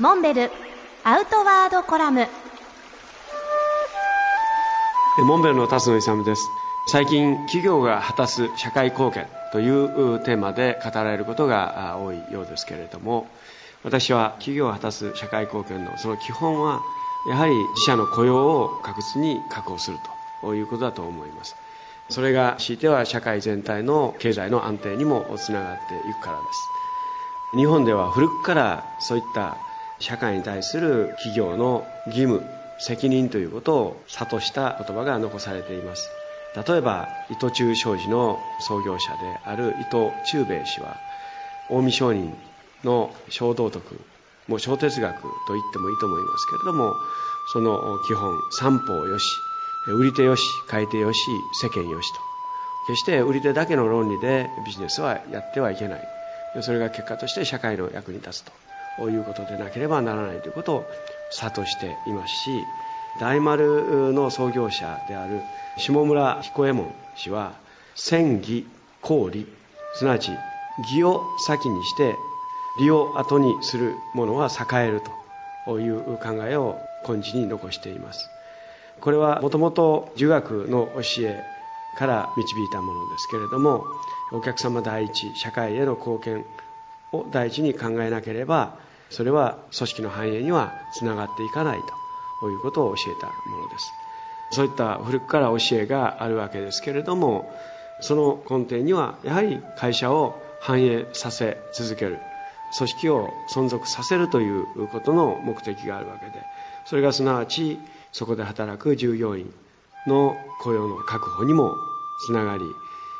[0.00, 0.50] モンベル
[1.04, 2.26] アウトワードコラム。
[5.26, 6.42] モンベルの辰野勇です。
[6.90, 13.28] 最近企業が果たす社会貢献というテーマで語られることが多いようですけれども
[13.84, 16.80] 私は企業が果たす社会貢献のその基本は
[17.28, 19.98] やはり自社の雇用を確実に確保する
[20.40, 21.56] ということだと思います。
[22.08, 26.44] それが強いては社会全体の経済の安定にもつながっていくからで
[27.52, 27.58] す。
[27.58, 29.58] 日本では古くからそういった
[30.00, 32.42] 社会に対する企業の義務
[32.78, 36.10] 責任ということを諭した言葉が残されています。
[36.66, 40.96] 例えば伊藤忠商事の創業者である伊藤忠兵衛氏は
[41.68, 42.36] 近江商人
[42.82, 44.00] の小道徳
[44.48, 46.96] もう小哲学と言ってもいいと思いますけれども
[47.52, 49.40] その基本三方よし
[49.86, 52.20] 売り手よし買い手よし世間よしと。
[52.86, 56.00] 決して売り手だけの論理でビジネスはやってはいけない。
[56.60, 58.52] それが結果として社会の役に立つと。
[59.08, 60.84] いうことでなければならないということを
[61.32, 62.50] 諭していますし
[63.18, 65.40] 大丸の創業者である
[65.78, 67.54] 下村彦右衛門氏は
[67.94, 68.66] 戦義
[69.00, 69.46] 公利
[69.94, 70.32] すなわち
[70.78, 72.14] 義を先にして
[72.78, 75.02] 利を後にする者は栄える
[75.66, 78.30] という考えを根治に残しています。
[79.00, 81.42] これはもともと儒学の教え
[81.98, 83.84] から導いたものですけれども
[84.30, 86.44] お客様第一社会への貢献
[87.12, 88.78] を第一に考えなければ
[89.10, 91.78] それは組織の繁栄にはつながっていかない
[92.40, 93.92] ということを教えたものです。
[94.50, 97.52] そういった古くから教えがあるわけですけれども
[98.00, 102.18] その根底にはやはり会社を繁栄させ続ける
[102.76, 106.32] 組織を存続させるということの目的があるわけで
[106.84, 107.78] それがすなわち
[108.12, 109.52] そこで働く従業員
[110.06, 111.76] の雇用の確保にも
[112.26, 112.64] つながり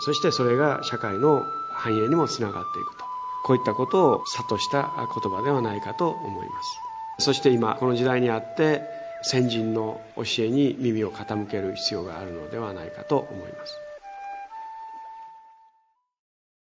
[0.00, 3.03] そしてそれが社会の繁栄にもつながっていくと。
[3.44, 6.80] こういったことを諭した言葉ではないかと思います。
[7.18, 8.82] そして今この時代にあって
[9.22, 13.78] 先人の教えに耳を傾ける必要があるのではないかと思います。